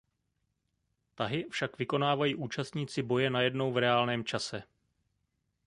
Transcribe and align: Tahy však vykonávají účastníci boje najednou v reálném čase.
Tahy 1.15 1.43
však 1.49 1.77
vykonávají 1.77 2.35
účastníci 2.35 3.03
boje 3.03 3.29
najednou 3.29 3.71
v 3.73 3.77
reálném 3.77 4.23
čase. 4.23 4.63